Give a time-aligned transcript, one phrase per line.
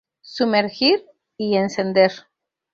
[0.23, 1.05] Sumergir,
[1.37, 2.11] y encender.